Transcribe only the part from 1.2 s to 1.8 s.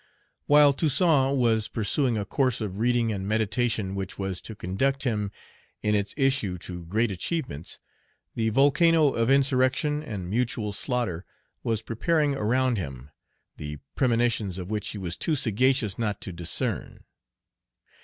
was